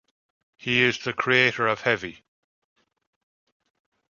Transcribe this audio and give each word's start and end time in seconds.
He 0.57 0.81
is 0.81 0.97
the 0.97 1.13
creator 1.13 1.67
of 1.67 1.81
heavy! 1.81 2.23